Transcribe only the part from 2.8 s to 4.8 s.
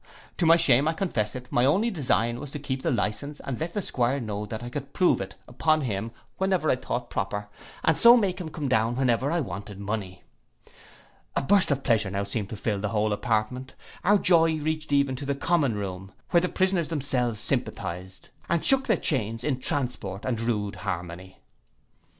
the licence and let the 'Squire know that I